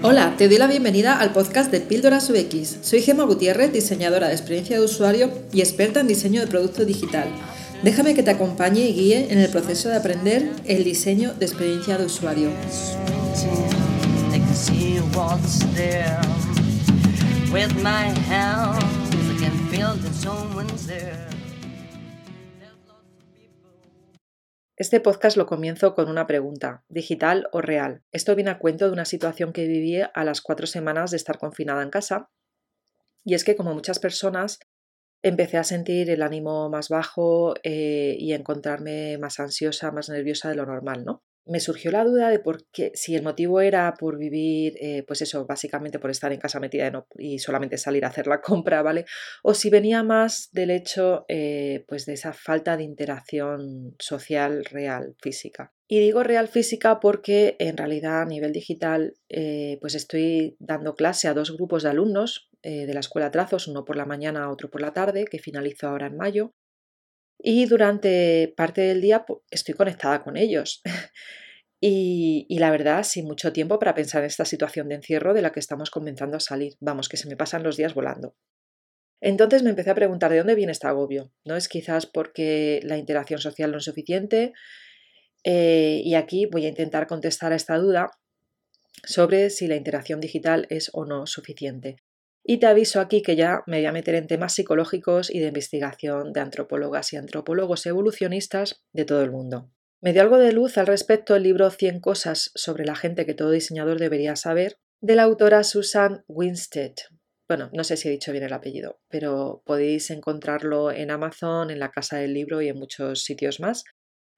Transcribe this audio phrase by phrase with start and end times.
[0.00, 2.76] Hola, te doy la bienvenida al podcast de Píldoras UX.
[2.82, 7.28] Soy Gemma Gutiérrez, diseñadora de experiencia de usuario y experta en diseño de producto digital.
[7.82, 11.98] Déjame que te acompañe y guíe en el proceso de aprender el diseño de experiencia
[11.98, 12.50] de usuario.
[24.78, 28.04] Este podcast lo comienzo con una pregunta, ¿digital o real?
[28.12, 31.36] Esto viene a cuento de una situación que viví a las cuatro semanas de estar
[31.36, 32.30] confinada en casa.
[33.24, 34.60] Y es que, como muchas personas,
[35.20, 40.54] empecé a sentir el ánimo más bajo eh, y encontrarme más ansiosa, más nerviosa de
[40.54, 41.24] lo normal, ¿no?
[41.48, 45.22] Me surgió la duda de por qué, si el motivo era por vivir, eh, pues
[45.22, 49.06] eso, básicamente por estar en casa metida y solamente salir a hacer la compra, ¿vale?
[49.42, 55.16] O si venía más del hecho, eh, pues de esa falta de interacción social real,
[55.20, 55.72] física.
[55.88, 61.28] Y digo real física porque en realidad a nivel digital, eh, pues estoy dando clase
[61.28, 64.82] a dos grupos de alumnos de la escuela Trazos, uno por la mañana, otro por
[64.82, 66.52] la tarde, que finalizo ahora en mayo.
[67.38, 70.82] Y durante parte del día estoy conectada con ellos.
[71.80, 75.52] y, la verdad, sin mucho tiempo para pensar en esta situación de encierro de la
[75.52, 76.74] que estamos comenzando a salir.
[76.80, 78.34] Vamos, que se me pasan los días volando.
[79.20, 81.32] Entonces me empecé a preguntar de dónde viene este agobio.
[81.44, 84.52] ¿No es quizás porque la interacción social no es suficiente?
[85.44, 88.10] Eh, y aquí voy a intentar contestar a esta duda
[89.04, 91.96] sobre si la interacción digital es o no suficiente.
[92.50, 95.48] Y te aviso aquí que ya me voy a meter en temas psicológicos y de
[95.48, 99.70] investigación de antropólogas y antropólogos evolucionistas de todo el mundo.
[100.00, 103.34] Me dio algo de luz al respecto el libro 100 cosas sobre la gente que
[103.34, 106.94] todo diseñador debería saber de la autora Susan Winstead.
[107.46, 111.78] Bueno, no sé si he dicho bien el apellido, pero podéis encontrarlo en Amazon, en
[111.78, 113.84] la Casa del Libro y en muchos sitios más.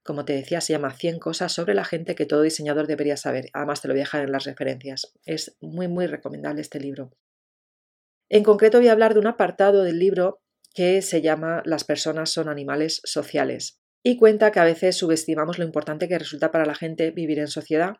[0.03, 3.45] Como te decía, se llama 100 cosas sobre la gente que todo diseñador debería saber.
[3.53, 5.13] Además, te lo voy a dejar en las referencias.
[5.23, 7.13] Es muy, muy recomendable este libro.
[8.33, 10.39] En concreto voy a hablar de un apartado del libro
[10.73, 15.65] que se llama Las personas son animales sociales y cuenta que a veces subestimamos lo
[15.65, 17.97] importante que resulta para la gente vivir en sociedad.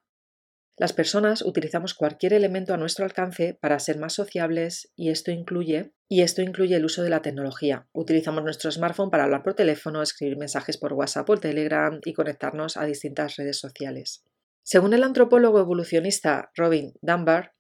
[0.78, 5.92] Las personas utilizamos cualquier elemento a nuestro alcance para ser más sociables y esto incluye
[6.08, 7.90] y esto incluye el uso de la tecnología.
[7.92, 12.78] Utilizamos nuestro smartphone para hablar por teléfono, escribir mensajes por WhatsApp o Telegram y conectarnos
[12.78, 14.24] a distintas redes sociales.
[14.64, 17.52] Según el antropólogo evolucionista Robin Dunbar,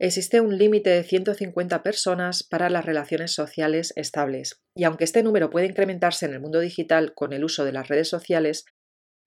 [0.00, 5.50] Existe un límite de 150 personas para las relaciones sociales estables, y aunque este número
[5.50, 8.64] puede incrementarse en el mundo digital con el uso de las redes sociales,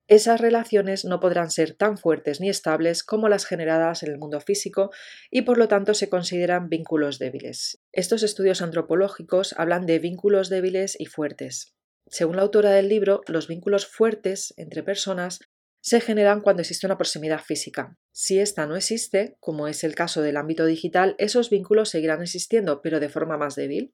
[0.08, 4.40] esas relaciones no podrán ser tan fuertes ni estables como las generadas en el mundo
[4.40, 4.92] físico
[5.30, 7.80] y por lo tanto se consideran vínculos débiles.
[7.92, 11.76] Estos estudios antropológicos hablan de vínculos débiles y fuertes.
[12.08, 15.40] Según la autora del libro, los vínculos fuertes entre personas
[15.82, 17.98] se generan cuando existe una proximidad física.
[18.12, 22.82] Si esta no existe, como es el caso del ámbito digital, esos vínculos seguirán existiendo,
[22.82, 23.94] pero de forma más débil.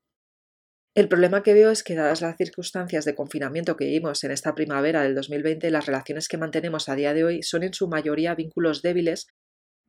[0.94, 4.54] El problema que veo es que, dadas las circunstancias de confinamiento que vivimos en esta
[4.54, 8.36] primavera del 2020, las relaciones que mantenemos a día de hoy son en su mayoría
[8.36, 9.28] vínculos débiles,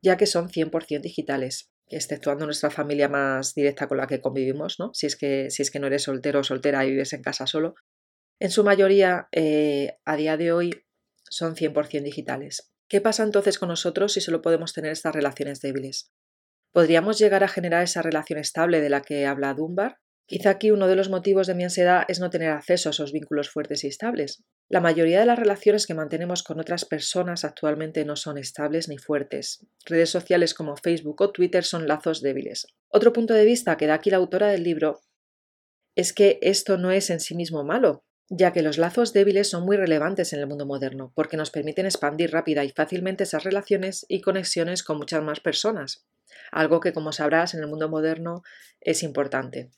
[0.01, 4.91] ya que son 100% digitales, exceptuando nuestra familia más directa con la que convivimos, ¿no?
[4.93, 7.47] Si es que, si es que no eres soltero o soltera y vives en casa
[7.47, 7.75] solo.
[8.39, 10.85] En su mayoría, eh, a día de hoy,
[11.29, 12.71] son 100% digitales.
[12.87, 16.11] ¿Qué pasa entonces con nosotros si solo podemos tener estas relaciones débiles?
[16.71, 19.97] ¿Podríamos llegar a generar esa relación estable de la que habla Dunbar?
[20.29, 23.11] Quizá aquí uno de los motivos de mi ansiedad es no tener acceso a esos
[23.11, 24.43] vínculos fuertes y estables.
[24.69, 28.99] La mayoría de las relaciones que mantenemos con otras personas actualmente no son estables ni
[28.99, 29.65] fuertes.
[29.85, 32.67] Redes sociales como Facebook o Twitter son lazos débiles.
[32.89, 34.99] Otro punto de vista que da aquí la autora del libro
[35.95, 39.65] es que esto no es en sí mismo malo, ya que los lazos débiles son
[39.65, 44.05] muy relevantes en el mundo moderno, porque nos permiten expandir rápida y fácilmente esas relaciones
[44.07, 46.05] y conexiones con muchas más personas,
[46.51, 48.43] algo que, como sabrás, en el mundo moderno
[48.81, 49.69] es importante.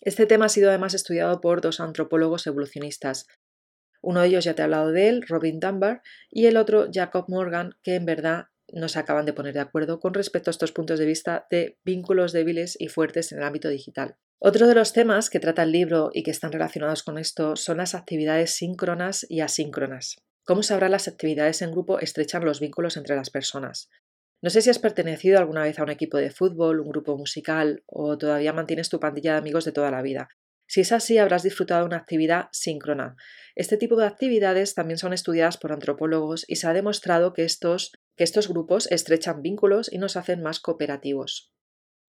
[0.00, 3.26] Este tema ha sido además estudiado por dos antropólogos evolucionistas.
[4.02, 7.24] Uno de ellos ya te he hablado de él, Robin Dunbar, y el otro, Jacob
[7.28, 10.98] Morgan, que en verdad nos acaban de poner de acuerdo con respecto a estos puntos
[10.98, 14.16] de vista de vínculos débiles y fuertes en el ámbito digital.
[14.38, 17.78] Otro de los temas que trata el libro y que están relacionados con esto son
[17.78, 20.16] las actividades síncronas y asíncronas.
[20.44, 23.88] Como sabrá, las actividades en grupo estrechan los vínculos entre las personas.
[24.42, 27.82] No sé si has pertenecido alguna vez a un equipo de fútbol, un grupo musical
[27.86, 30.28] o todavía mantienes tu pandilla de amigos de toda la vida.
[30.68, 33.16] Si es así, habrás disfrutado de una actividad síncrona.
[33.54, 37.92] Este tipo de actividades también son estudiadas por antropólogos y se ha demostrado que estos,
[38.16, 41.52] que estos grupos estrechan vínculos y nos hacen más cooperativos.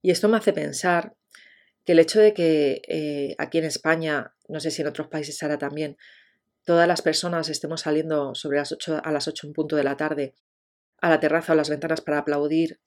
[0.04, 1.17] Y esto me hace pensar
[1.88, 5.42] que el hecho de que eh, aquí en España, no sé si en otros países
[5.42, 5.96] hará también,
[6.66, 9.96] todas las personas estemos saliendo sobre las 8, a las 8 en punto de la
[9.96, 10.36] tarde
[11.00, 12.82] a la terraza o las ventanas para aplaudir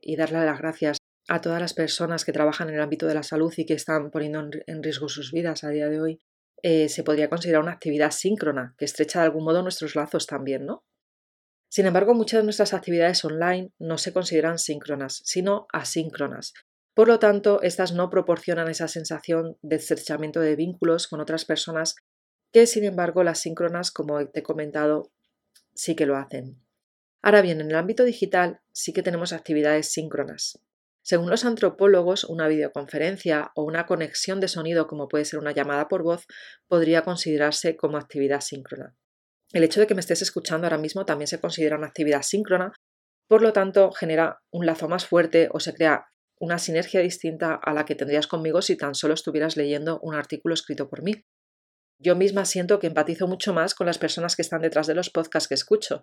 [0.00, 3.22] y darle las gracias a todas las personas que trabajan en el ámbito de la
[3.22, 6.20] salud y que están poniendo en riesgo sus vidas a día de hoy,
[6.64, 10.66] eh, se podría considerar una actividad síncrona, que estrecha de algún modo nuestros lazos también,
[10.66, 10.84] ¿no?
[11.68, 16.54] Sin embargo, muchas de nuestras actividades online no se consideran síncronas, sino asíncronas.
[16.96, 21.94] Por lo tanto, estas no proporcionan esa sensación de estrechamiento de vínculos con otras personas
[22.54, 25.12] que, sin embargo, las síncronas, como te he comentado,
[25.74, 26.58] sí que lo hacen.
[27.20, 30.58] Ahora bien, en el ámbito digital sí que tenemos actividades síncronas.
[31.02, 35.88] Según los antropólogos, una videoconferencia o una conexión de sonido, como puede ser una llamada
[35.88, 36.24] por voz,
[36.66, 38.96] podría considerarse como actividad síncrona.
[39.52, 42.72] El hecho de que me estés escuchando ahora mismo también se considera una actividad síncrona,
[43.28, 46.06] por lo tanto genera un lazo más fuerte o se crea
[46.38, 50.54] una sinergia distinta a la que tendrías conmigo si tan solo estuvieras leyendo un artículo
[50.54, 51.24] escrito por mí.
[51.98, 55.08] Yo misma siento que empatizo mucho más con las personas que están detrás de los
[55.08, 56.02] podcasts que escucho.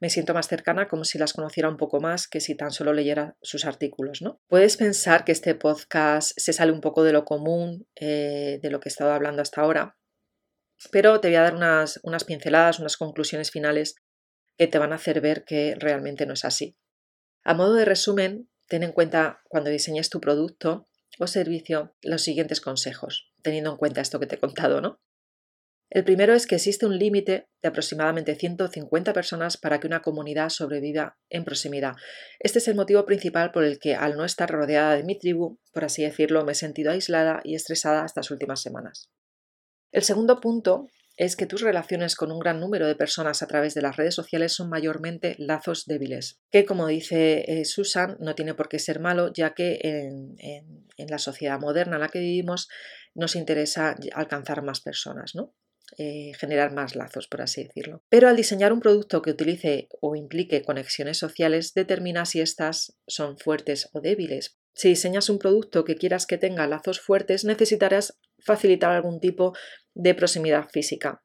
[0.00, 2.94] Me siento más cercana como si las conociera un poco más que si tan solo
[2.94, 4.40] leyera sus artículos, ¿no?
[4.48, 8.80] Puedes pensar que este podcast se sale un poco de lo común, eh, de lo
[8.80, 9.98] que he estado hablando hasta ahora,
[10.90, 13.96] pero te voy a dar unas, unas pinceladas, unas conclusiones finales
[14.56, 16.76] que te van a hacer ver que realmente no es así.
[17.44, 20.88] A modo de resumen, ten en cuenta cuando diseñes tu producto
[21.18, 25.00] o servicio los siguientes consejos, teniendo en cuenta esto que te he contado, ¿no?
[25.90, 30.48] El primero es que existe un límite de aproximadamente 150 personas para que una comunidad
[30.48, 31.92] sobreviva en proximidad.
[32.40, 35.60] Este es el motivo principal por el que, al no estar rodeada de mi tribu,
[35.72, 39.10] por así decirlo, me he sentido aislada y estresada estas últimas semanas.
[39.92, 43.74] El segundo punto es que tus relaciones con un gran número de personas a través
[43.74, 48.54] de las redes sociales son mayormente lazos débiles, que como dice eh, Susan, no tiene
[48.54, 50.36] por qué ser malo, ya que en,
[50.96, 52.68] la sociedad moderna en la que vivimos
[53.14, 55.54] nos interesa alcanzar más personas, ¿no?
[55.98, 58.02] Eh, generar más lazos, por así decirlo.
[58.08, 63.38] Pero al diseñar un producto que utilice o implique conexiones sociales, determina si éstas son
[63.38, 64.56] fuertes o débiles.
[64.74, 69.54] Si diseñas un producto que quieras que tenga lazos fuertes, necesitarás facilitar algún tipo
[69.94, 71.22] de proximidad física.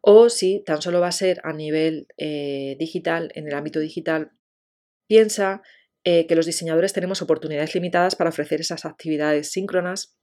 [0.00, 4.32] O si tan solo va a ser a nivel eh, digital, en el ámbito digital,
[5.06, 5.62] piensa
[6.04, 10.18] eh, que los diseñadores tenemos oportunidades limitadas para ofrecer esas actividades síncronas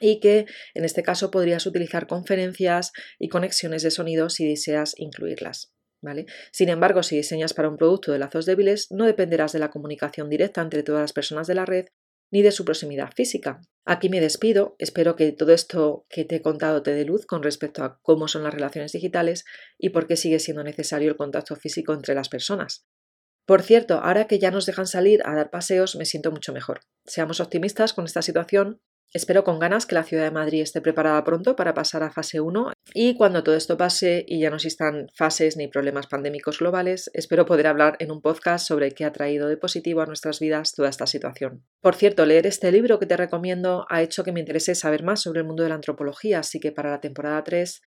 [0.00, 0.44] y que
[0.74, 5.72] en este caso podrías utilizar conferencias y conexiones de sonido si deseas incluirlas.
[6.00, 6.26] ¿Vale?
[6.52, 10.28] Sin embargo, si diseñas para un producto de lazos débiles, no dependerás de la comunicación
[10.28, 11.86] directa entre todas las personas de la red
[12.30, 13.60] ni de su proximidad física.
[13.84, 17.42] Aquí me despido, espero que todo esto que te he contado te dé luz con
[17.42, 19.44] respecto a cómo son las relaciones digitales
[19.78, 22.86] y por qué sigue siendo necesario el contacto físico entre las personas.
[23.46, 26.80] Por cierto, ahora que ya nos dejan salir a dar paseos, me siento mucho mejor.
[27.06, 28.82] Seamos optimistas con esta situación
[29.14, 32.40] Espero con ganas que la ciudad de Madrid esté preparada pronto para pasar a fase
[32.40, 37.10] 1 y cuando todo esto pase y ya no existan fases ni problemas pandémicos globales,
[37.14, 40.74] espero poder hablar en un podcast sobre qué ha traído de positivo a nuestras vidas
[40.74, 41.64] toda esta situación.
[41.80, 45.22] Por cierto, leer este libro que te recomiendo ha hecho que me interese saber más
[45.22, 47.80] sobre el mundo de la antropología, así que para la temporada 3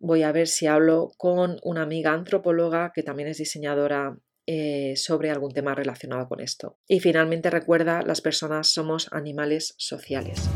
[0.00, 4.16] voy a ver si hablo con una amiga antropóloga que también es diseñadora
[4.50, 6.78] eh, sobre algún tema relacionado con esto.
[6.88, 10.48] Y finalmente recuerda, las personas somos animales sociales.